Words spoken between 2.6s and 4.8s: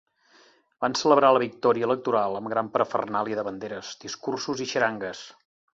parafernàlia de banderes, discursos i